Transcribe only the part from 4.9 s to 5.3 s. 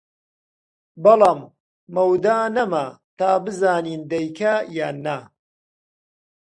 نا